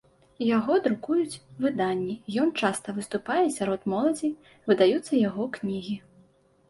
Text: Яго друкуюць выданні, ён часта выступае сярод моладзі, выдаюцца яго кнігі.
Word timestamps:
Яго 0.57 0.75
друкуюць 0.87 1.41
выданні, 1.65 2.15
ён 2.43 2.49
часта 2.61 2.87
выступае 2.97 3.43
сярод 3.59 3.81
моладзі, 3.93 4.33
выдаюцца 4.73 5.13
яго 5.29 5.43
кнігі. 5.59 5.95